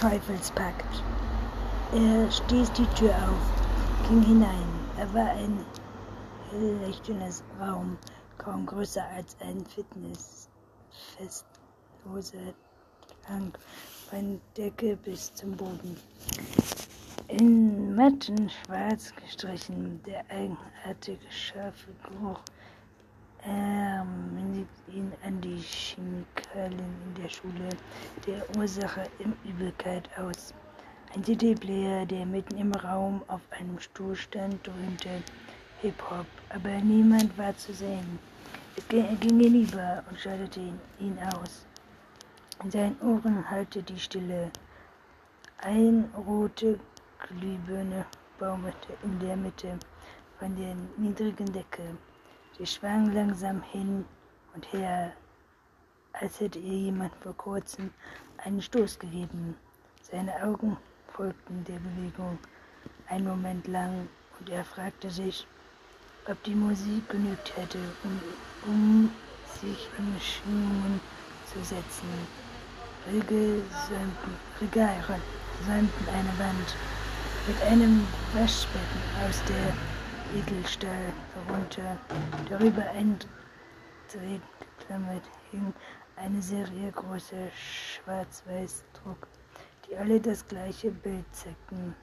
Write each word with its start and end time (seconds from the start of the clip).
Teufelspakt. 0.00 1.04
Er 1.92 2.30
stieß 2.30 2.72
die 2.72 2.86
Tür 2.96 3.10
auf, 3.10 4.08
ging 4.08 4.22
hinein. 4.22 4.68
Er 4.96 5.12
war 5.12 5.28
ein 5.28 5.62
helllichternes 6.50 7.44
Raum, 7.60 7.98
kaum 8.38 8.64
größer 8.64 9.04
als 9.14 9.36
ein 9.40 9.62
Fitnessfestloser 9.66 12.54
Tank, 13.26 13.58
von 14.08 14.40
Decke 14.56 14.96
bis 14.96 15.34
zum 15.34 15.54
Boden. 15.54 15.94
In 17.28 17.94
matten 17.94 18.48
schwarz 18.48 19.12
gestrichen, 19.16 20.02
der 20.06 20.24
eigenartige 20.30 21.30
scharfe 21.30 21.90
Geruch 22.08 22.40
erinnert 23.42 24.68
ihn 24.88 25.12
an 25.24 25.40
die 25.40 25.58
Chemikalien 25.58 26.94
in 27.06 27.22
der 27.22 27.28
Schule, 27.28 27.68
der 28.26 28.42
Ursache 28.58 29.04
im 29.18 29.34
Übelkeit 29.44 30.08
aus. 30.18 30.54
Ein 31.14 31.24
CD-Player, 31.24 32.06
der 32.06 32.26
mitten 32.26 32.56
im 32.56 32.72
Raum 32.72 33.22
auf 33.28 33.40
einem 33.50 33.78
Stuhl 33.80 34.14
stand, 34.14 34.66
dröhnte 34.66 35.22
Hip-Hop, 35.82 36.26
aber 36.50 36.70
niemand 36.82 37.36
war 37.36 37.56
zu 37.56 37.72
sehen. 37.72 38.18
Er 38.90 39.02
ging 39.16 39.40
hinüber 39.40 40.04
und 40.08 40.20
schaltete 40.20 40.60
ihn 41.00 41.18
aus. 41.34 41.66
In 42.62 42.70
seinen 42.70 43.00
Ohren 43.00 43.48
hallte 43.50 43.82
die 43.82 43.98
Stille. 43.98 44.50
Ein 45.58 46.10
rote 46.26 46.78
Glühbirne 47.18 48.04
baumelte 48.38 48.92
in 49.02 49.18
der 49.18 49.36
Mitte 49.36 49.78
von 50.38 50.54
der 50.56 50.74
niedrigen 50.96 51.52
Decke. 51.52 51.96
Sie 52.60 52.66
schwang 52.66 53.10
langsam 53.14 53.62
hin 53.72 54.04
und 54.54 54.70
her, 54.70 55.12
als 56.12 56.40
hätte 56.40 56.58
ihr 56.58 56.76
jemand 56.76 57.14
vor 57.22 57.34
kurzem 57.34 57.90
einen 58.36 58.60
Stoß 58.60 58.98
gegeben. 58.98 59.56
Seine 60.02 60.30
Augen 60.44 60.76
folgten 61.14 61.64
der 61.64 61.78
Bewegung 61.78 62.38
einen 63.08 63.26
Moment 63.26 63.66
lang 63.66 64.06
und 64.38 64.50
er 64.50 64.62
fragte 64.62 65.08
sich, 65.08 65.46
ob 66.28 66.42
die 66.44 66.54
Musik 66.54 67.08
genügt 67.08 67.56
hätte, 67.56 67.78
um, 68.04 68.20
um 68.66 69.10
sich 69.58 69.88
in 69.96 70.20
Schwingungen 70.20 71.00
zu 71.50 71.64
setzen. 71.64 72.10
Regale 73.10 73.62
säumten, 73.88 74.34
säumten 75.66 76.08
eine 76.10 76.38
Wand 76.38 76.76
mit 77.48 77.62
einem 77.62 78.06
Waschbecken 78.34 79.00
aus 79.26 79.42
der 79.48 79.72
Edelstahl 80.38 81.14
darunter. 81.46 81.98
Darüber 82.48 82.82
eindrehend 82.90 84.42
geklammert 84.78 85.22
hing 85.50 85.72
eine 86.16 86.42
Serie 86.42 86.92
großer 86.92 87.50
Schwarz-Weiß-Druck, 87.54 89.28
die 89.86 89.96
alle 89.96 90.20
das 90.20 90.46
gleiche 90.46 90.90
Bild 90.90 91.24
zeigten. 91.34 91.94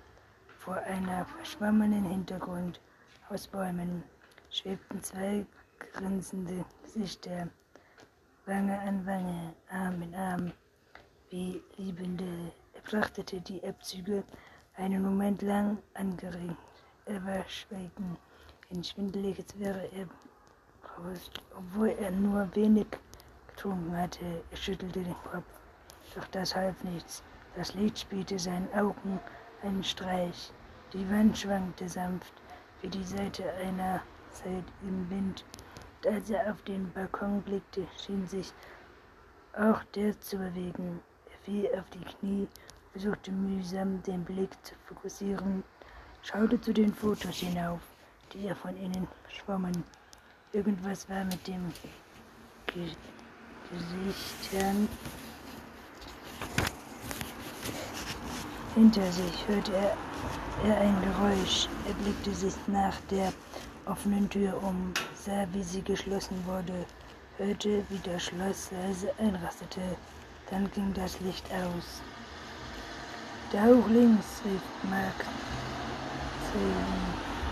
Vor 0.60 0.76
einer 0.76 1.26
verschwommenen 1.26 2.04
Hintergrund 2.06 2.82
aus 3.30 3.48
Bäumen 3.48 4.04
schwebten 4.50 5.02
zwei 5.04 5.46
grinsende 5.80 6.66
Gesichter, 6.84 7.48
Wange 8.46 8.80
an 8.80 9.06
Wange, 9.06 9.54
Arm 9.70 10.02
in 10.02 10.16
Arm, 10.16 10.52
wie 11.30 11.62
Liebende. 11.78 12.52
Er 12.74 12.82
betrachtete 12.82 13.42
die 13.42 13.64
Abzüge 13.64 14.24
einen 14.76 15.02
Moment 15.02 15.42
lang 15.42 15.78
angeregt. 15.94 16.56
Er 17.06 17.24
war 17.26 17.48
schweigen. 17.48 18.18
Ein 18.70 18.84
schwindeliges 18.84 19.46
wäre 19.58 19.90
er, 19.94 20.08
obwohl 21.56 21.90
er 21.90 22.12
nur 22.12 22.54
wenig 22.54 22.88
getrunken 23.48 23.96
hatte. 23.96 24.44
Er 24.52 24.58
schüttelte 24.58 25.04
den 25.04 25.16
Kopf. 25.24 25.46
Doch 26.14 26.28
das 26.28 26.54
half 26.54 26.84
nichts. 26.84 27.24
Das 27.56 27.74
Lied 27.76 27.98
spielte 27.98 28.38
seinen 28.38 28.72
Augen 28.74 29.20
einen 29.64 29.84
Streich. 29.84 30.52
Die 30.92 31.10
Wand 31.10 31.38
schwankte 31.38 31.88
sanft, 31.88 32.34
wie 32.82 32.90
die 32.90 33.04
Seite 33.04 33.52
einer 33.54 34.02
Zeit 34.32 34.66
im 34.82 35.10
Wind. 35.10 35.46
Und 36.04 36.14
als 36.14 36.30
er 36.30 36.52
auf 36.52 36.62
den 36.64 36.92
Balkon 36.92 37.42
blickte, 37.42 37.88
schien 38.04 38.28
sich 38.28 38.54
auch 39.54 39.82
der 39.96 40.20
zu 40.20 40.38
bewegen. 40.38 41.00
Er 41.32 41.38
fiel 41.46 41.70
auf 41.80 41.90
die 41.92 42.04
Knie 42.04 42.48
versuchte 42.92 43.32
mühsam 43.32 44.02
den 44.04 44.24
Blick 44.26 44.52
zu 44.64 44.74
fokussieren, 44.88 45.64
schaute 46.22 46.60
zu 46.60 46.74
den 46.74 46.94
Fotos 46.94 47.38
hinauf, 47.38 47.80
die 48.34 48.48
er 48.48 48.56
von 48.56 48.76
ihnen 48.78 49.08
schwammen. 49.30 49.84
Irgendwas 50.54 51.10
war 51.10 51.24
mit 51.26 51.48
dem 51.48 51.72
Ge 52.68 52.90
Gesichtern 53.70 54.88
hinter 58.76 59.12
sich, 59.12 59.48
hörte 59.48 59.74
er, 59.76 59.98
er 60.66 60.80
ein 60.80 60.96
Geräusch. 61.02 61.68
Er 61.88 61.94
blickte 61.96 62.34
sich 62.34 62.54
nach 62.68 62.96
der 63.10 63.34
offenen 63.86 64.30
Tür 64.30 64.62
um, 64.64 64.94
sah, 65.16 65.46
wie 65.52 65.64
sie 65.64 65.82
geschlossen 65.82 66.42
wurde, 66.46 66.86
hörte, 67.38 67.84
wie 67.90 68.00
das 68.04 68.24
Schloss 68.24 68.72
leise 68.72 69.12
einrastete. 69.18 69.82
Dann 70.50 70.72
ging 70.72 70.94
das 70.94 71.20
Licht 71.20 71.46
aus. 71.52 72.02
Da 73.52 73.66
hoch 73.66 73.88
links, 73.90 74.42
rief 74.46 74.62
Mark 74.90 75.26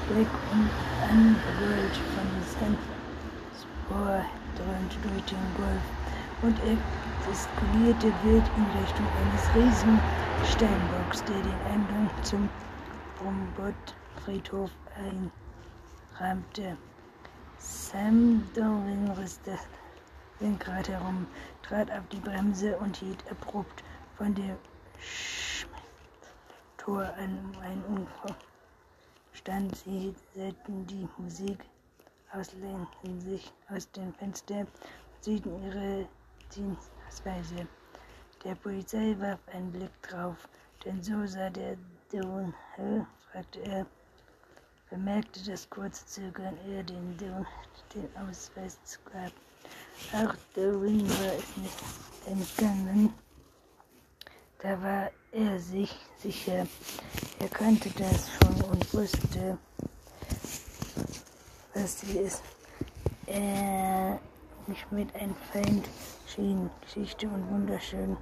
Blick 0.08 0.28
und 0.52 0.70
angerollt 1.10 1.96
von 2.14 2.28
Sandspor 2.60 4.24
dröhnte 4.56 4.98
durch 5.02 5.24
den 5.24 5.56
Golf 5.58 5.82
und 6.44 6.60
er 6.60 6.78
gestikulierte 7.26 8.14
wild 8.24 8.44
in 8.56 8.66
Richtung 8.80 9.08
eines 9.20 9.56
riesigen 9.56 10.00
Steinbocks, 10.46 11.24
der 11.24 11.42
den 11.42 11.62
Eingang 11.72 12.10
zum 12.22 12.48
Brumbott-Friedhof 13.18 14.70
einrahmte. 16.20 16.78
Sam 17.58 18.44
Darwin 18.54 19.10
riss 19.20 19.40
das 19.44 19.68
Lenkrad 20.40 20.88
herum, 20.88 21.26
trat 21.64 21.90
auf 21.90 22.08
die 22.12 22.20
Bremse 22.20 22.78
und 22.78 22.98
hielt 22.98 23.24
abrupt 23.32 23.84
von 24.18 24.36
der 24.36 24.56
Tor 26.78 27.12
an 27.18 27.40
ein 27.64 27.84
Ufer 27.90 28.36
stand. 29.36 29.76
Sie 29.76 30.16
hörten 30.34 30.88
die 30.88 31.08
Musik, 31.18 31.64
auslehnten 32.32 33.22
sich 33.22 33.52
aus 33.70 33.90
dem 33.92 34.14
Fenster 34.14 34.60
und 34.60 34.70
siehten 35.22 35.64
ihre 35.64 36.08
Dienstweise. 36.56 37.68
Der 38.44 38.56
Polizei 38.56 39.16
warf 39.20 39.40
einen 39.52 39.72
Blick 39.72 40.02
drauf, 40.04 40.48
denn 40.84 41.02
so 41.02 41.26
sah 41.26 41.50
der 41.50 41.78
Don, 42.12 42.54
fragte 43.32 43.60
er, 43.62 43.86
bemerkte 44.90 45.44
das 45.50 45.70
kurze 45.70 46.06
Zögern, 46.06 46.58
er 46.70 46.84
den 46.84 47.18
Don 47.18 47.46
den 47.94 48.10
Ausweis 48.18 48.78
gab. 49.12 49.32
Auch 50.14 50.36
Doreen 50.54 51.10
war 51.10 51.34
es 51.34 51.58
nicht 51.58 51.84
entgangen. 52.28 53.14
Da 54.66 54.82
war 54.82 55.12
er 55.32 55.60
sich 55.60 55.96
sicher, 56.18 56.66
er 57.40 57.50
kannte 57.50 57.88
das 58.00 58.32
schon 58.32 58.64
und 58.64 58.94
wusste, 58.96 59.60
was 61.76 62.00
sie 62.00 62.18
ist. 62.18 62.42
Er 63.28 64.20
nicht 64.66 64.92
mit 64.92 65.14
einem 65.14 65.36
Feind 65.54 65.88
schien, 66.26 66.72
Geschichte 66.82 67.28
und 67.28 67.48
wunderschönen 67.52 68.18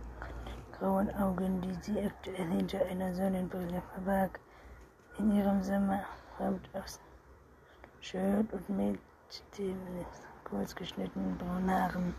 grauen 0.77 1.15
Augen, 1.15 1.61
die 1.61 1.77
sie 1.81 2.01
aktuell 2.01 2.49
hinter 2.49 2.85
einer 2.87 3.15
Sonnenbrille 3.15 3.81
verbarg, 3.93 4.37
in 5.19 5.37
ihrem 5.37 5.63
Sommerhemd 5.63 6.69
aus 6.73 6.99
Shirt 8.01 8.51
und 8.51 8.69
mit 8.69 8.99
dem 9.57 9.79
kurz 10.53 10.75
geschnittenen 10.75 11.35
braunen 11.37 11.69
Haaren 11.69 12.13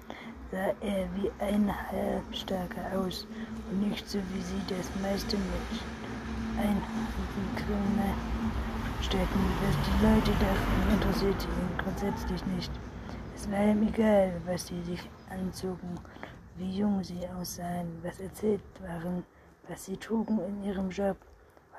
sah 0.51 0.73
er 0.81 1.07
wie 1.15 1.31
ein 1.39 1.71
Halbstarker 1.91 2.99
aus 2.99 3.27
und 3.71 3.89
nicht 3.89 4.09
so 4.09 4.19
wie 4.19 4.41
sie 4.41 4.61
das 4.69 4.91
meiste 5.03 5.37
mit 5.37 5.81
Einheitenkrone 6.59 8.15
stecken. 9.01 9.41
Was 9.63 9.77
die 9.87 10.05
Leute 10.05 10.33
dachten, 10.41 10.95
interessierte 10.95 11.47
ihn 11.47 11.79
grundsätzlich 11.79 12.47
nicht. 12.47 12.73
Es 13.37 13.51
war 13.51 13.65
ihm 13.65 13.87
egal, 13.87 14.33
was 14.47 14.67
sie 14.67 14.83
sich 14.83 15.09
anzogen, 15.31 15.95
wie 16.57 16.79
jung 16.79 17.05
sie 17.05 17.21
aussahen, 17.39 18.01
was 18.03 18.19
erzählt 18.19 18.63
waren, 18.81 19.25
was 19.69 19.85
sie 19.85 19.97
trugen 19.97 20.41
in 20.41 20.65
ihrem 20.65 20.91
Job. 20.91 21.17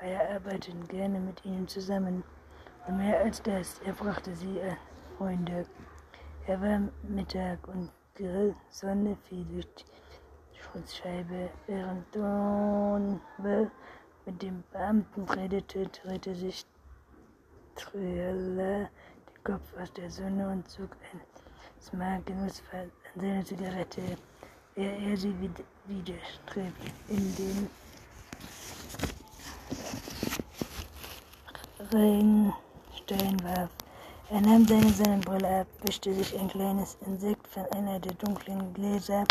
Er 0.02 0.36
arbeitete 0.36 0.78
gerne 0.88 1.20
mit 1.20 1.44
ihnen 1.44 1.68
zusammen. 1.68 2.24
Und 2.88 2.98
mehr 2.98 3.20
als 3.20 3.42
das, 3.42 3.80
er 3.86 3.94
brachte 3.94 4.36
sie 4.36 4.62
als 4.62 4.78
Freunde. 5.18 5.66
Über 6.48 6.80
Mittag 7.02 7.68
und 7.68 7.90
die 8.20 8.54
Sonne 8.70 9.18
fiel 9.28 9.44
durch 9.46 9.66
die 9.76 10.60
Schutzscheibe. 10.62 11.50
Während 11.66 12.16
Donwell 12.16 13.72
mit 14.28 14.44
dem 14.44 14.64
Beamten 14.72 15.24
redete, 15.24 15.88
drehte 15.88 16.36
sich 16.36 16.64
Trieller 17.76 18.90
den 18.90 19.44
Kopf 19.44 19.74
aus 19.82 19.92
der 19.94 20.12
Sonne 20.12 20.48
und 20.50 20.70
zog 20.70 20.92
ein 21.12 21.22
smagendes 21.82 22.62
an 22.72 22.92
seine 23.16 23.44
Zigarette, 23.44 24.04
ehe 24.76 25.10
er 25.10 25.18
sie 25.18 25.34
wieder 25.42 25.64
widerstrebt. 25.88 26.94
In 27.10 27.36
den 27.36 27.70
Regenstein 31.92 33.44
warf. 33.44 33.85
Er 34.32 34.42
nahm 34.42 34.66
seine 34.66 34.90
Sonnenbrille 34.90 35.62
ab, 35.62 35.68
wischte 35.84 36.12
sich 36.12 36.36
ein 36.40 36.48
kleines 36.48 36.98
Insekt 37.06 37.48
von 37.48 37.64
einer 37.74 38.00
der 38.00 38.14
dunklen 38.14 38.74
Gläser, 38.74 39.24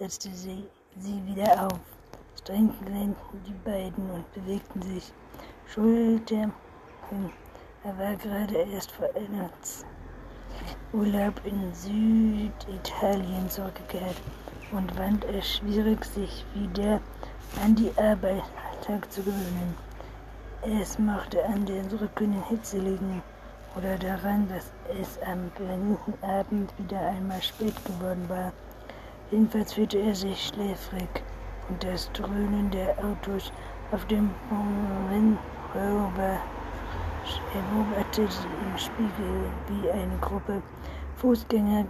setzte 0.00 0.30
sie, 0.30 0.64
sie 0.98 1.22
wieder 1.26 1.66
auf. 1.66 1.78
Streng 2.40 2.74
glänzten 2.84 3.40
die 3.46 3.54
beiden 3.64 4.10
und 4.10 4.32
bewegten 4.34 4.82
sich. 4.82 5.12
Schulter 5.68 6.50
hin. 7.08 7.30
Er 7.84 7.96
war 7.96 8.16
gerade 8.16 8.56
erst 8.56 8.90
vor 8.90 9.08
einem 9.14 9.48
Urlaub 10.92 11.40
in 11.44 11.72
Süditalien 11.72 13.48
zurückgekehrt 13.48 14.16
und 14.72 14.90
fand 14.90 15.24
es 15.26 15.54
schwierig, 15.54 16.04
sich 16.04 16.44
wieder 16.52 17.00
an 17.64 17.76
die 17.76 17.92
Arbeit 17.96 18.42
zu 19.08 19.22
gewöhnen. 19.22 19.76
Es 20.62 20.98
mochte 20.98 21.44
an 21.44 21.64
der 21.64 21.84
drückenden 21.84 22.42
Hitze 22.48 22.78
liegen 22.78 23.22
oder 23.76 23.96
daran, 23.98 24.48
dass 24.48 24.72
es 25.00 25.18
am 25.22 25.50
brennenden 25.50 26.14
Abend 26.22 26.72
wieder 26.78 27.00
einmal 27.00 27.42
spät 27.42 27.74
geworden 27.84 28.28
war. 28.28 28.52
Jedenfalls 29.30 29.72
fühlte 29.72 29.98
er 29.98 30.14
sich 30.14 30.48
schläfrig 30.48 31.08
und 31.68 31.82
das 31.82 32.10
Dröhnen 32.12 32.70
der 32.70 32.96
Autos 32.98 33.52
auf 33.92 34.04
dem 34.06 34.30
Rover 35.74 36.38
beobachtete 37.52 38.46
im 38.66 38.78
Spiegel, 38.78 39.50
wie 39.68 39.90
eine 39.90 40.16
Gruppe 40.18 40.62
Fußgänger 41.16 41.86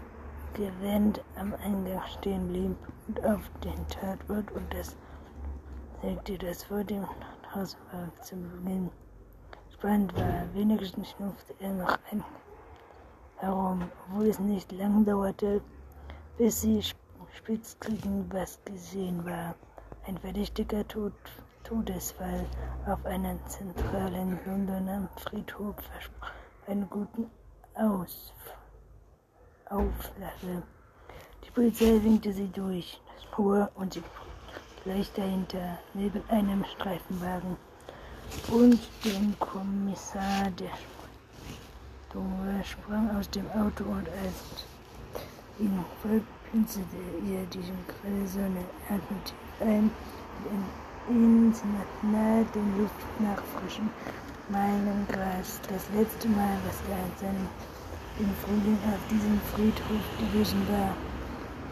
gewendet 0.55 1.25
am 1.37 1.55
Eingang 1.65 2.03
stehen 2.19 2.49
blieb 2.49 2.77
und 3.09 3.25
auf 3.25 3.41
den 3.65 3.89
Tatort 3.89 4.51
und 4.53 4.73
das 4.75 4.97
sagte, 6.03 6.39
dass 6.39 6.65
vor 6.65 6.85
dem 6.85 7.07
Haus 7.55 7.77
war 7.93 8.23
zu 8.23 8.37
Beginn 8.37 8.91
spannend 9.83 10.15
war. 10.15 10.45
Wenigstens 10.55 11.11
schnupfte 11.11 11.55
er 11.59 11.71
noch 11.71 11.99
ein 12.13 12.23
herum, 13.39 13.83
obwohl 14.07 14.29
es 14.29 14.39
nicht 14.39 14.71
lang 14.71 15.05
dauerte, 15.05 15.61
bis 16.39 16.61
sie 16.61 16.81
spitz 17.35 17.77
kriegen, 17.81 18.25
was 18.31 18.61
gesehen 18.65 19.25
war. 19.25 19.57
Ein 20.07 20.19
verdächtiger 20.19 20.87
Tod, 20.87 21.13
Todesfall 21.65 22.47
auf 22.87 23.05
einem 23.07 23.41
zentralen 23.47 24.39
Londoner 24.47 25.09
Friedhof 25.17 25.75
versprach 25.75 26.33
einen 26.69 26.89
guten 26.89 27.29
Aus 27.75 28.33
Auflage. 29.69 30.63
Die 31.45 31.51
Polizei 31.51 32.01
winkte 32.05 32.33
sie 32.33 32.49
durch 32.49 33.01
das 33.13 33.25
Spur 33.25 33.69
und 33.75 33.95
sie 33.95 34.03
gleich 34.85 35.13
dahinter, 35.15 35.79
neben 35.95 36.23
einem 36.29 36.65
Streifenwagen 36.67 37.57
und 38.49 38.79
dem 39.05 39.35
Kommissar. 39.39 40.51
Der 40.59 40.79
Dunge 42.13 42.65
sprang 42.65 43.11
aus 43.17 43.29
dem 43.31 43.47
Auto 43.51 43.85
und 43.85 44.09
als 44.09 44.67
ihn 45.59 45.85
folgte, 46.03 46.27
pinselte 46.51 46.97
ihr 47.27 47.45
die 47.47 47.61
grelle 47.89 48.29
Sonne 48.29 48.65
atmete 48.89 49.33
ein 49.61 49.91
in 51.09 51.53
nahe 52.13 52.45
den 52.55 52.79
Luft 52.79 53.05
nach 53.19 53.43
frischem 53.55 53.89
Meilengras. 54.49 55.61
Das 55.69 55.89
letzte 55.97 56.29
Mal, 56.29 56.57
was 56.67 56.79
er 56.91 56.99
in 56.99 57.17
seinem 57.19 57.49
im 58.19 58.31
Frühling 58.45 58.79
auf 58.93 59.01
diesem 59.11 59.41
Friedhof 59.53 60.05
gewesen 60.19 60.61
war, 60.69 60.95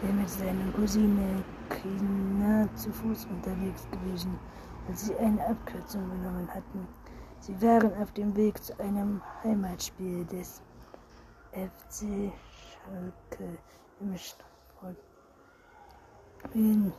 er 0.03 0.13
mit 0.13 0.29
seiner 0.29 0.71
Cousine 0.75 1.43
Kina 1.69 2.67
zu 2.75 2.91
Fuß 2.91 3.27
unterwegs 3.29 3.85
gewesen 3.91 4.39
als 4.87 5.05
sie 5.05 5.15
eine 5.17 5.45
Abkürzung 5.45 6.09
genommen 6.09 6.47
hatten. 6.53 6.87
Sie 7.39 7.59
waren 7.61 7.93
auf 8.01 8.11
dem 8.11 8.35
Weg 8.35 8.63
zu 8.63 8.79
einem 8.79 9.21
Heimatspiel 9.43 10.25
des 10.25 10.61
FC 11.51 12.31
Schalke 12.83 13.57
im 13.99 14.15
Stadion 16.47 16.93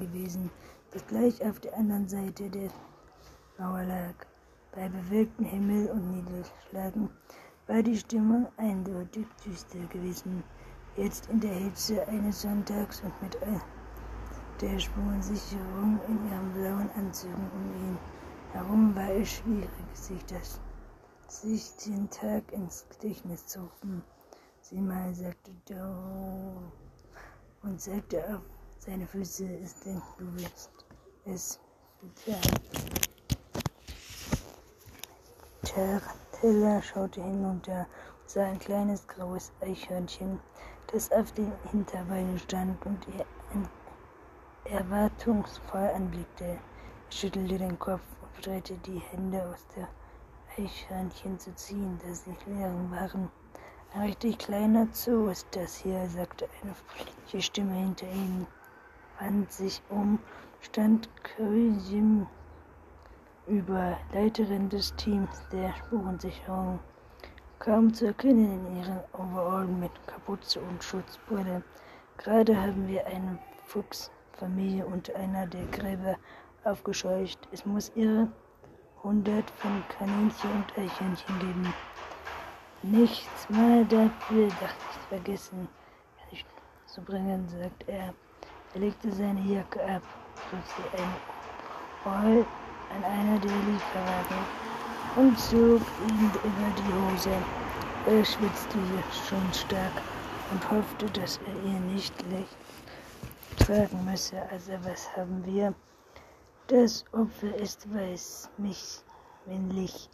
gewesen, 0.00 0.50
das 0.92 1.06
gleich 1.06 1.42
auf 1.44 1.60
der 1.60 1.76
anderen 1.76 2.08
Seite 2.08 2.48
der 2.50 2.70
Mauer 3.58 3.84
lag. 3.84 4.14
Bei 4.72 4.88
bewölktem 4.88 5.46
Himmel 5.46 5.90
und 5.90 6.10
Niederschlagen 6.10 7.08
war 7.66 7.82
die 7.82 7.96
Stimmung 7.96 8.46
eindeutig 8.58 9.26
düster 9.44 9.78
gewesen. 9.86 10.44
Jetzt 10.96 11.28
in 11.30 11.40
der 11.40 11.54
Hitze 11.54 12.06
eines 12.08 12.42
Sonntags 12.42 13.00
und 13.00 13.22
mit 13.22 13.36
der 14.60 14.78
Spurensicherung 14.78 16.00
in 16.08 16.30
ihren 16.30 16.52
blauen 16.52 16.90
Anzügen 16.96 17.50
um 17.54 17.88
ihn 17.88 17.98
herum 18.52 18.96
war 18.96 19.10
es 19.10 19.28
schwierig, 19.28 19.68
sich, 19.92 20.24
das, 20.26 20.60
sich 21.28 21.76
den 21.84 22.08
Tag 22.10 22.50
ins 22.52 22.86
Gedächtnis 22.88 23.46
zu 23.46 23.60
rufen. 23.60 24.02
Sie 24.62 24.80
mal 24.80 25.14
sagte 25.14 25.50
Joe 25.68 26.72
und 27.62 27.80
zeigte 27.80 28.18
auf 28.34 28.42
seine 28.78 29.06
Füße, 29.06 29.46
es 29.62 29.78
denn 29.80 30.00
du 30.18 30.34
wirst 30.36 30.70
es 31.26 31.60
Teller 36.40 36.80
schaute 36.82 37.22
hinunter 37.22 37.86
und 38.20 38.30
sah 38.30 38.44
ein 38.44 38.58
kleines 38.58 39.06
graues 39.08 39.52
Eichhörnchen, 39.60 40.38
das 40.92 41.10
auf 41.12 41.32
den 41.32 41.52
Hinterbeinen 41.70 42.38
stand 42.38 42.84
und 42.86 43.06
ihr 43.08 43.26
erwartungsvoll 44.70 45.90
anblickte. 45.94 46.44
Er 46.44 46.58
schüttelte 47.10 47.58
den 47.58 47.78
Kopf 47.78 48.02
und 48.22 48.46
drehte 48.46 48.74
die 48.78 48.98
Hände 49.10 49.42
aus 49.42 49.66
der 49.76 49.88
Eichhörnchen 50.58 51.38
zu 51.38 51.54
ziehen, 51.54 51.98
dass 52.06 52.24
sie 52.24 52.36
leeren 52.46 52.90
waren. 52.90 53.30
Ein 53.94 54.02
richtig 54.02 54.38
kleiner 54.38 54.88
Zoo 54.92 55.28
ist 55.28 55.46
das 55.52 55.76
hier, 55.76 56.08
sagte 56.08 56.48
eine 56.62 56.74
freundliche 56.74 57.40
Stimme 57.40 57.74
hinter 57.74 58.06
ihm, 58.06 58.46
wand 59.20 59.50
sich 59.52 59.80
um, 59.88 60.18
stand 60.60 61.08
Kösim 61.22 62.26
über, 63.46 63.96
Leiterin 64.12 64.68
des 64.68 64.94
Teams 64.96 65.30
der 65.52 65.72
Spurensicherung, 65.76 66.80
kaum 67.58 67.94
zu 67.94 68.06
erkennen 68.06 68.66
in 68.66 68.78
ihren 68.78 69.00
Overall 69.12 69.66
mit 69.66 69.92
Kapuze 70.06 70.60
und 70.60 70.82
Schutzbrille. 70.82 71.62
Gerade 72.18 72.60
haben 72.60 72.88
wir 72.88 73.06
einen 73.06 73.38
Fuchs 73.66 74.10
Familie 74.38 74.84
unter 74.84 75.14
einer 75.16 75.46
der 75.46 75.64
Gräber 75.66 76.16
aufgescheucht. 76.64 77.38
Es 77.52 77.64
muss 77.64 77.92
ihre 77.94 78.28
hundert 79.02 79.50
von 79.56 79.82
Kaninchen 79.98 80.50
und 80.52 80.78
Eichhörnchen 80.78 81.38
geben. 81.38 81.74
Nichts 82.82 83.48
mal 83.48 83.84
dafür, 83.86 84.48
dachte 84.48 84.84
ich, 84.90 85.08
vergessen 85.08 85.68
zu 86.86 87.02
bringen, 87.02 87.46
sagt 87.48 87.88
er. 87.88 88.14
Er 88.74 88.80
legte 88.80 89.12
seine 89.12 89.40
Jacke 89.40 89.80
ab, 89.82 90.02
drückte 90.50 91.02
ein 91.02 91.12
Ohr 92.04 92.46
an 92.94 93.04
einer 93.04 93.38
der 93.38 93.50
Lieferwagen 93.50 94.44
und 95.16 95.38
zog 95.38 95.82
ihn 96.08 96.30
über 96.44 96.70
die 96.78 97.14
Hose. 97.14 97.30
Er 98.06 98.24
schwitzte 98.24 98.78
schon 99.28 99.52
stark 99.52 99.92
und 100.52 100.70
hoffte, 100.70 101.06
dass 101.18 101.38
er 101.38 101.70
ihr 101.70 101.80
nicht 101.80 102.14
lächelte 102.30 102.65
tragen 103.56 104.04
müsse. 104.04 104.42
Also 104.50 104.72
was 104.84 105.16
haben 105.16 105.44
wir? 105.44 105.74
Das 106.68 107.04
Opfer 107.12 107.54
ist 107.56 107.86
weiß, 107.94 108.50
mich 108.58 109.00
männlich, 109.46 110.10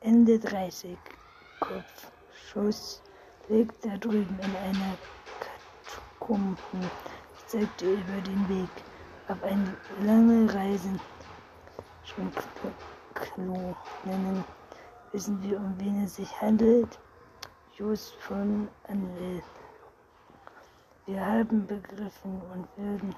Ende 0.00 0.38
30, 0.38 0.98
Kopf, 1.60 2.12
Schuss, 2.34 3.02
liegt 3.48 3.84
da 3.84 3.96
drüben 3.96 4.36
in 4.40 4.56
einer 4.56 4.96
Katakomben. 5.40 6.90
Ich 7.36 7.46
zeigte 7.46 7.92
über 7.92 8.20
den 8.22 8.48
Weg 8.48 8.70
auf 9.28 9.42
eine 9.42 9.76
lange 10.02 10.52
Reise. 10.52 10.90
Schwingklo 12.02 13.76
nennen. 14.04 14.44
Wissen 15.12 15.42
wir, 15.42 15.58
um 15.58 15.74
wen 15.78 16.04
es 16.04 16.16
sich 16.16 16.40
handelt? 16.40 16.98
Just 17.76 18.14
von 18.16 18.68
Anwelt. 18.88 19.55
Wir 21.08 21.24
haben 21.24 21.64
begriffen 21.68 22.42
und 22.52 22.66
würden 22.76 23.14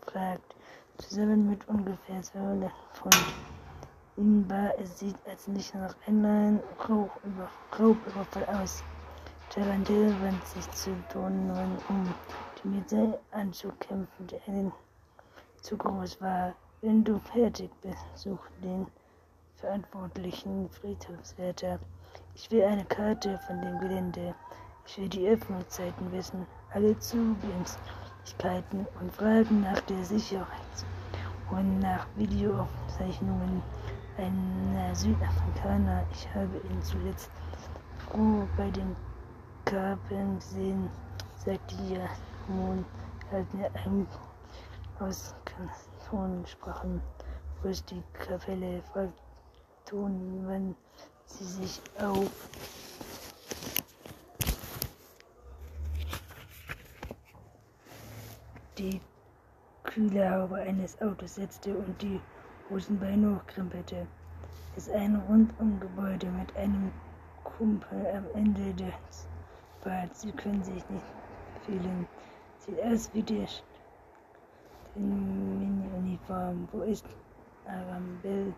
gefragt, 0.00 0.54
zusammen 0.96 1.50
mit 1.50 1.68
ungefähr 1.68 2.22
200 2.22 2.72
Pfund. 2.94 3.14
Ihnen 4.16 4.48
war 4.48 4.72
es 4.78 4.98
sieht 5.00 5.18
als 5.28 5.46
nicht 5.46 5.74
nach 5.74 5.94
einem 6.06 6.60
Raubüberfall 6.88 8.46
aus. 8.62 8.82
Tarantel 9.50 10.18
wandte 10.22 10.46
sich 10.46 10.70
zu 10.70 10.96
Donovan 11.12 11.76
um, 11.90 12.14
die 12.64 12.68
mit 12.68 13.18
anzukämpfen, 13.32 14.26
der 14.26 14.48
ihnen 14.48 14.72
zu 15.60 15.76
groß 15.76 16.22
war. 16.22 16.54
Wenn 16.80 17.04
du 17.04 17.18
fertig 17.18 17.70
bist, 17.82 18.02
such 18.14 18.40
den 18.62 18.86
verantwortlichen 19.56 20.70
Friedhofswärter. 20.70 21.80
Ich 22.34 22.50
will 22.50 22.64
eine 22.64 22.86
Karte 22.86 23.38
von 23.46 23.60
dem 23.60 23.78
Gelände. 23.78 24.34
Ich 24.86 24.96
will 24.96 25.10
die 25.10 25.28
Öffnungszeiten 25.28 26.10
wissen 26.12 26.46
alle 26.72 26.96
Zugänglichkeiten 26.98 28.86
und 29.00 29.12
Fragen 29.12 29.62
nach 29.62 29.80
der 29.80 30.04
Sicherheit 30.04 30.46
und 31.50 31.80
nach 31.80 32.06
Videoaufzeichnungen 32.16 33.62
ein 34.18 34.76
äh, 34.76 34.94
Südafrikaner. 34.94 36.04
Ich 36.12 36.28
habe 36.34 36.60
ihn 36.70 36.82
zuletzt 36.82 37.30
froh 38.06 38.46
bei 38.56 38.70
den 38.70 38.94
Karpen 39.64 40.38
gesehen, 40.38 40.88
sagte 41.36 41.74
Jamon. 41.88 42.84
Er 43.32 43.40
hat 43.40 43.54
mir 43.54 43.70
einen 43.84 44.06
aus 45.00 45.34
Kanton 45.44 46.44
wo 47.62 47.68
es 47.68 47.84
die 47.84 48.02
Kapelle 48.12 48.82
fragten, 48.92 50.46
wann 50.46 50.74
sie 51.26 51.44
sich 51.44 51.80
auf 51.98 52.30
die 58.80 59.00
Kühlerhaube 59.84 60.56
eines 60.56 61.00
Autos 61.02 61.34
setzte 61.34 61.76
und 61.76 62.00
die 62.00 62.18
Hosenbeine 62.70 63.36
hochkrempelte. 63.36 64.06
Es 64.74 64.88
ist 64.88 64.94
ein 64.94 65.16
Rundumgebäude 65.28 66.26
mit 66.28 66.56
einem 66.56 66.90
Kumpel 67.44 68.06
am 68.14 68.24
Ende 68.34 68.72
des 68.74 69.26
Bads. 69.84 70.22
Sie 70.22 70.32
können 70.32 70.64
sich 70.64 70.88
nicht 70.88 71.04
fühlen. 71.66 72.06
Sieht 72.58 72.82
aus 72.82 73.10
wie 73.12 73.22
die 73.22 73.46
Mini-Uniform. 74.94 76.66
Wo 76.72 76.80
ist 76.82 77.04
Arambel? 77.66 78.54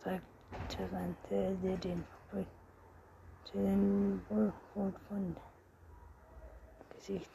fragt 0.00 0.22
Tarantel, 0.68 1.56
der 1.62 1.76
den 1.76 2.04
Rot 4.30 4.94
von 5.08 5.36
Gesicht 6.96 7.30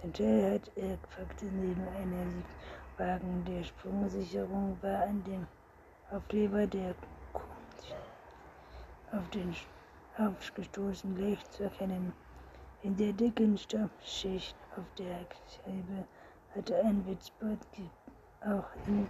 Central 0.00 0.52
hat 0.52 0.70
er 0.76 0.96
packte 0.96 1.46
neben 1.46 1.88
einer 1.88 2.44
Wagen 2.96 3.44
der 3.44 3.64
Sprungsicherung 3.64 4.78
war 4.80 5.02
an 5.02 5.24
dem 5.24 5.44
Aufkleber 6.12 6.68
der 6.68 6.94
auf 9.10 9.28
den 9.30 9.56
aufgestoßen 10.16 11.16
leicht 11.16 11.52
zu 11.52 11.64
erkennen. 11.64 12.12
In 12.82 12.96
der 12.96 13.12
dicken 13.12 13.58
Stoffschicht 13.58 14.56
auf 14.76 14.84
der 14.98 15.26
Scheibe 15.48 16.04
hatte 16.54 16.76
ein 16.84 17.04
Witzboard 17.04 17.58
auch 18.42 18.68
in, 18.86 19.08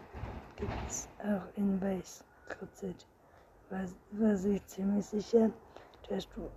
auch 1.18 1.56
in 1.56 1.78
weiß 1.82 2.24
gekritzelt. 2.48 3.06
War, 3.68 3.84
war 4.12 4.36
sich 4.36 4.64
ziemlich 4.64 5.04
sicher, 5.04 5.50
dass 6.08 6.26
du, 6.30 6.50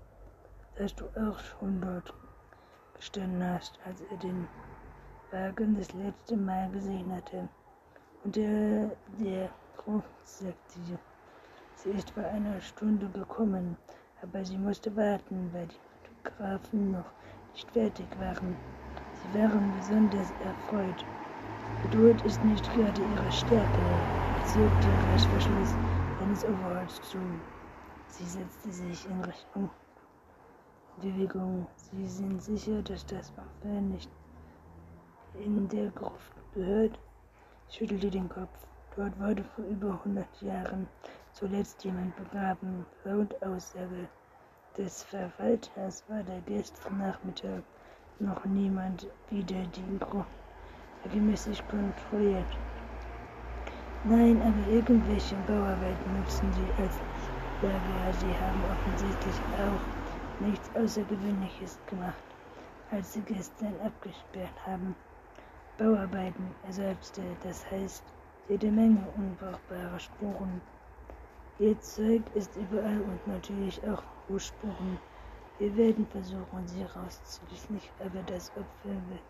dass 0.75 0.95
du 0.95 1.05
auch 1.17 1.39
schon 1.39 1.81
dort 1.81 2.13
gestanden 3.01 3.43
hast, 3.43 3.79
als 3.84 4.00
er 4.12 4.17
den 4.17 4.48
Wagen 5.31 5.75
das 5.75 5.91
letzte 5.93 6.38
Mal 6.38 6.70
gesehen 6.70 7.12
hatte. 7.12 7.50
Und 8.24 8.36
der, 8.36 8.91
der 9.20 9.50
Gruf 9.75 10.03
sagte, 10.24 10.79
sie 11.75 11.89
ist 11.89 12.12
vor 12.12 12.24
einer 12.24 12.62
Stunde 12.62 13.08
gekommen, 13.10 13.75
aber 14.22 14.46
sie 14.46 14.58
musste 14.58 14.96
warten, 14.96 15.50
weil 15.51 15.65
die 15.67 16.24
Fotografen 16.24 16.91
noch 16.91 17.12
nicht 17.53 17.72
fertig 17.72 18.05
waren. 18.20 18.55
Sie 19.15 19.39
waren 19.39 19.74
besonders 19.75 20.31
erfreut. 20.46 21.03
Geduld 21.81 22.22
ist 22.22 22.43
nicht 22.43 22.72
gerade 22.75 23.01
ihre 23.01 23.31
Stärke, 23.31 23.81
zog 24.46 24.70
den 24.81 25.12
Reißverschluss 25.12 25.74
eines 26.22 26.46
Overalls 26.46 27.01
zu. 27.10 27.17
Sie 28.10 28.25
setzte 28.25 28.70
sich 28.70 29.10
in 29.10 29.24
Richtung 29.24 29.72
Bewegung. 31.01 31.65
Sie 31.75 32.05
sind 32.05 32.43
sicher, 32.43 32.81
dass 32.84 33.03
das 33.08 33.31
Opfer 33.31 33.81
nicht 33.81 34.10
in 35.34 35.67
der 35.67 35.89
Gruft 35.89 36.31
gehört? 36.53 37.00
schüttelte 37.70 38.12
den 38.12 38.29
Kopf. 38.29 38.67
Dort 38.96 39.20
wurde 39.20 39.43
vor 39.43 39.65
über 39.65 39.93
100 39.93 40.41
Jahren 40.41 40.88
zuletzt 41.34 41.84
jemand 41.84 42.15
begraben. 42.17 42.86
Laut 43.03 43.34
Aussage 43.41 44.08
des 44.77 45.01
Verwalters 45.03 46.03
war 46.08 46.22
der 46.22 46.41
gestern 46.41 47.00
Nachmittag 47.00 47.63
noch 48.20 48.46
niemand 48.46 49.08
wieder 49.29 49.63
die 49.75 49.98
Gruft 50.00 50.29
regelmäßig 51.05 51.67
kontrolliert. 51.67 52.46
Nein, 54.03 54.39
aber 54.41 54.72
irgendwelche 54.72 55.36
Bauarbeiten 55.48 56.17
nutzen 56.20 56.53
sie 56.53 56.84
als 56.84 56.96
Lager. 57.62 58.13
Sie 58.13 58.34
haben 58.38 58.63
offensichtlich 58.65 59.36
auch 59.58 59.90
nichts 60.41 60.69
Außergewöhnliches 60.75 61.79
gemacht, 61.88 62.24
als 62.91 63.13
sie 63.13 63.21
gestern 63.21 63.74
abgesperrt 63.81 64.65
haben. 64.65 64.95
Bauarbeiten, 65.77 66.53
er 66.65 66.74
seufzte, 66.74 67.21
das 67.43 67.69
heißt 67.71 68.03
jede 68.50 68.71
Menge 68.71 69.07
unbrauchbare 69.15 70.00
Spuren. 70.00 70.62
Ihr 71.60 71.79
Zeug 71.79 72.24
ist 72.33 72.55
überall 72.55 73.01
und 73.01 73.27
natürlich 73.27 73.79
auch 73.88 74.03
Fußspuren. 74.27 74.98
Wir 75.60 75.75
werden 75.77 76.07
versuchen, 76.07 76.67
sie 76.67 76.83
rauszulösen, 76.83 77.79
aber 78.00 78.21
das 78.24 78.50
Opfer 78.51 78.95
wird 79.10 79.21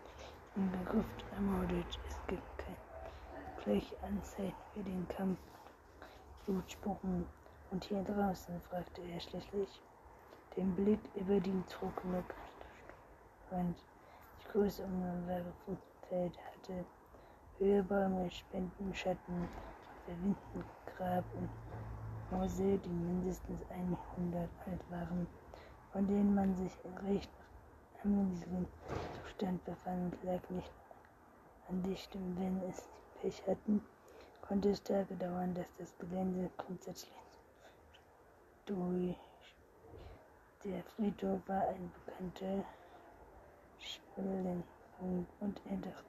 in 0.56 0.70
der 0.72 0.92
Gruft 0.92 1.24
ermordet. 1.34 1.98
Es 2.08 2.18
gibt 2.26 2.58
kein 2.58 2.76
gleich 3.64 3.94
Anzeichen 4.02 4.54
für 4.74 4.82
den 4.82 5.06
Kampf. 5.08 5.38
Blutspuren. 6.46 7.26
Und 7.70 7.84
hier 7.84 8.02
draußen? 8.02 8.60
fragte 8.62 9.02
er 9.02 9.20
schließlich 9.20 9.80
den 10.56 10.74
Blick 10.74 11.00
über 11.14 11.40
die 11.40 11.62
trockene 11.68 12.22
Wand. 13.50 13.76
Die 14.40 14.52
große 14.52 14.84
Umweltfeld 14.84 16.38
hatte 16.38 16.84
höhere 17.58 17.82
Bäume, 17.82 18.30
Spenden, 18.30 18.94
Schatten 18.94 19.48
Windengrab 20.06 21.24
und 21.34 21.48
Mose, 22.30 22.78
die 22.78 22.88
mindestens 22.88 23.60
100 23.70 24.48
alt 24.66 24.90
waren, 24.90 25.26
von 25.92 26.06
denen 26.06 26.34
man 26.34 26.54
sich 26.56 26.72
in 26.84 27.14
recht 27.14 27.30
angewiesenen 28.02 28.66
Zustand 29.22 29.64
befand, 29.64 30.14
lag 30.24 30.40
nicht 30.50 30.72
an 31.68 31.82
dichtem. 31.82 32.36
Wenn 32.38 32.60
es 32.68 32.88
Pech 33.20 33.42
hatten, 33.46 33.80
konnte 34.40 34.70
es 34.70 34.82
Tage 34.82 35.14
dauern, 35.14 35.54
dass 35.54 35.66
das 35.78 35.96
Gelände 35.98 36.50
grundsätzlich 36.56 37.12
durch 38.66 39.16
der 40.64 40.82
Friedhof 40.94 41.40
war 41.46 41.68
ein 41.68 41.90
bekannter 42.06 42.64
Schwellenpunkt 43.78 45.30
und 45.40 45.60
dachte, 45.66 46.04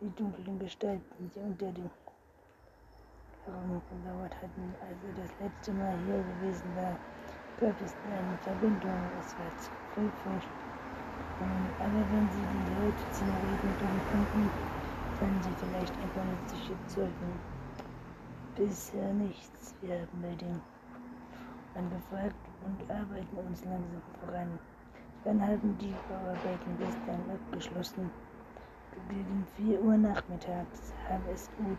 die 0.00 0.10
dunklen 0.14 0.58
Gestalten, 0.60 1.30
die 1.34 1.40
unter 1.40 1.72
dem 1.72 1.90
Raum 3.46 3.82
gelauert 3.90 4.34
hatten, 4.36 4.74
als 4.80 4.98
er 5.02 5.22
das 5.22 5.32
letzte 5.40 5.72
Mal 5.72 5.96
hier 6.06 6.22
gewesen 6.22 6.76
war, 6.76 6.96
gab 7.60 7.80
es 7.80 7.94
eine 8.06 8.38
Verbindung. 8.42 9.00
Es 9.18 9.34
war 9.38 9.50
zu 9.58 9.70
früh 9.92 10.08
Aber 11.80 12.02
wenn 12.12 12.28
sie 12.30 12.46
die 12.54 12.74
Leute 12.78 13.10
zum 13.10 13.26
Reden 13.26 13.74
bringen 13.78 14.02
konnten, 14.10 14.50
dann 15.18 15.42
sie 15.42 15.54
vielleicht 15.58 15.94
ein 15.98 16.10
paar 16.10 16.24
nützliche 16.24 16.76
Zeugen. 16.86 17.40
Bisher 18.54 19.12
nichts. 19.14 19.74
Wir 19.80 19.94
haben 19.94 20.22
bei 20.22 20.34
den 20.36 20.60
angefragt 21.74 22.47
und 22.64 22.90
arbeiten 22.90 23.36
uns 23.46 23.64
langsam 23.64 24.02
voran. 24.20 24.58
Dann 25.24 25.40
haben 25.40 25.76
die 25.78 25.94
Bauarbeiten 26.08 26.78
gestern 26.78 27.20
abgeschlossen. 27.30 28.10
Gegen 29.08 29.46
4 29.56 29.82
Uhr 29.82 29.96
nachmittags 29.96 30.92
habe 31.08 31.30
es 31.32 31.50
gut. 31.56 31.78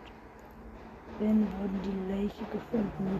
Wenn 1.19 1.41
wurden 1.59 1.79
die 1.83 2.13
Leiche 2.13 2.45
gefunden. 2.45 3.19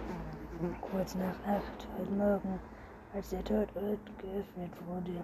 Kurz 0.82 1.16
nach 1.16 1.36
8 1.48 1.88
heute 1.98 2.12
Morgen, 2.12 2.60
als 3.14 3.30
der 3.30 3.44
Tatort 3.44 4.00
geöffnet 4.18 4.72
wurde. 4.88 5.24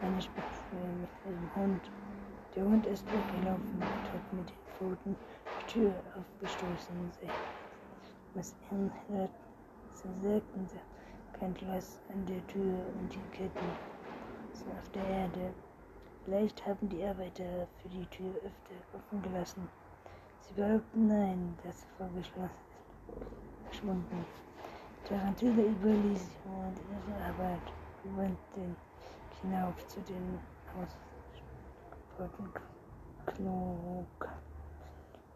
Eine 0.00 0.20
Spitze 0.20 0.76
mit 1.00 1.08
einem 1.26 1.54
Hund. 1.54 1.90
Der 2.56 2.64
Hund 2.64 2.86
ist 2.86 3.06
weggelaufen 3.06 3.74
und 3.74 3.84
hat 3.84 4.32
mit 4.32 4.48
den 4.48 4.56
Pfoten 4.78 5.16
die 5.60 5.72
Tür 5.72 5.92
aufgestoßen. 6.16 7.10
Was 8.34 8.54
ihn 8.72 8.90
hört, 9.08 9.30
sie 9.92 10.08
sagten, 10.20 10.66
kein 10.66 11.03
Glas 11.52 12.00
an 12.08 12.24
der 12.26 12.46
Tür 12.46 12.78
und 13.00 13.12
die 13.12 13.36
Ketten 13.36 13.70
sind 14.52 14.70
auf 14.70 14.88
der 14.94 15.04
Erde. 15.04 15.52
Vielleicht 16.24 16.64
haben 16.66 16.88
die 16.88 17.04
Arbeiter 17.04 17.66
für 17.82 17.88
die 17.88 18.06
Tür 18.06 18.34
öfter 18.36 18.74
offen 18.96 19.22
gelassen. 19.22 19.68
Sie 20.40 20.54
behaupten 20.54 21.08
nein, 21.08 21.58
das 21.62 21.84
vorgeschlossen 21.98 22.50
ist 23.08 23.64
verschwunden. 23.64 24.24
Tarantula 25.06 25.62
überließ 25.64 26.28
und 26.44 26.76
ihre 26.90 27.24
Arbeit 27.24 27.72
wandten 28.16 28.76
hinauf 29.42 29.86
zu 29.86 30.00
den 30.00 30.38
ausgebauten 32.18 32.50
Klug. 33.26 34.28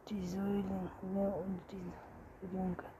Die 0.08 0.26
Säulen 0.26 0.88
und 1.02 1.60
die 1.70 2.56
Junker. 2.56 2.97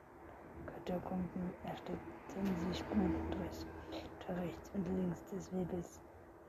Katakomben 0.71 1.53
erstreckten 1.65 2.73
sich 2.73 2.85
blutrest 2.85 3.67
rechts 4.29 4.71
und 4.75 4.87
links 4.87 5.25
des 5.31 5.53
Weges. 5.53 6.01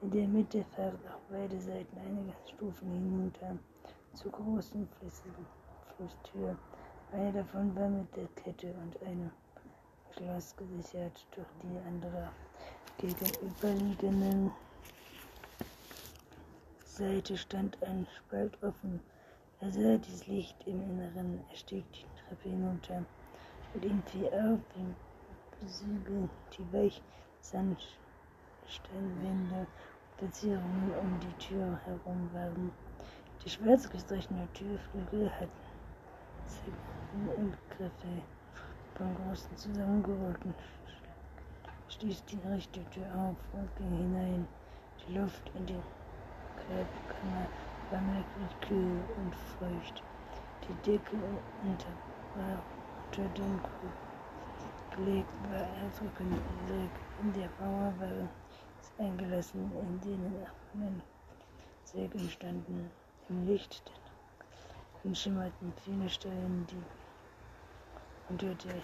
In 0.02 0.12
der 0.12 0.28
Mitte 0.28 0.64
fährt 0.76 0.96
auf 1.08 1.22
beide 1.30 1.60
Seiten 1.60 1.98
einige 1.98 2.34
Stufen 2.48 2.92
hinunter 2.92 3.58
zur 4.14 4.32
großen 4.32 4.88
Flusstür. 5.96 6.58
Eine 7.12 7.34
davon 7.34 7.76
war 7.76 7.90
mit 7.90 8.16
der 8.16 8.28
Kette 8.36 8.74
und 8.84 9.02
einem 9.04 9.32
Schloss 10.12 10.56
gesichert, 10.56 11.26
durch 11.32 11.48
die 11.64 11.78
andere 11.88 12.30
gegenüberliegenden 12.98 14.52
Seite 16.86 17.38
stand 17.38 17.82
ein 17.84 18.06
Spalt 18.18 18.62
offen. 18.64 19.00
Er 19.62 19.72
sah 19.72 19.98
das 19.98 20.28
Licht 20.28 20.56
im 20.66 20.82
Inneren. 20.82 21.40
Er 21.50 21.56
stieg 21.56 21.86
die 21.94 22.06
Treppe 22.28 22.50
hinunter 22.50 23.06
und 23.74 23.86
irgendwie 23.86 24.26
auf 24.28 24.60
dem 24.76 24.96
Besügel 25.62 26.30
die 26.58 26.74
weich 26.74 27.02
Sandsteinwände 27.42 29.60
und 29.60 29.68
Verzierungen 30.18 30.94
um 31.02 31.20
die 31.20 31.46
Tür 31.46 31.80
herum 31.86 32.30
waren. 32.34 32.72
Die 33.44 33.50
schwarz 33.50 33.90
gestrichene 33.90 34.48
Türflügel 34.54 35.30
hatten 35.32 35.50
Zigarrengriffe 36.46 38.22
von 38.96 39.16
großen 39.16 39.58
zusammengerollten 39.58 40.54
stieß 41.90 42.24
die 42.26 42.38
Richttür 42.48 42.84
auf 43.16 43.36
und 43.54 43.76
ging 43.78 43.98
hinein. 43.98 44.48
Die 45.08 45.18
Luft 45.18 45.52
in 45.56 45.66
die 45.66 45.82
Kalbkammer 46.56 47.48
war 47.90 48.02
merklich 48.02 48.60
kühl 48.62 49.04
und 49.18 49.36
feucht. 49.36 50.04
Die 50.68 50.74
Decke 50.90 51.18
unter, 51.64 51.92
Krug 53.60 54.96
gelegt, 54.96 55.30
war 55.50 55.68
erdrückend 55.84 56.42
in 57.22 57.34
der 57.34 57.50
es 58.82 58.92
eingelassen, 58.98 59.72
in 59.82 60.02
denen 60.02 60.36
offenen 60.44 61.02
Sägen 61.84 62.30
standen. 62.30 62.90
Im 63.30 63.48
Licht 63.48 63.92
der 65.04 65.16
schimmerten 65.16 65.74
viele 65.84 66.10
Stellen, 66.10 66.68
die 66.70 66.84
unter 68.30 68.54
der 68.54 68.82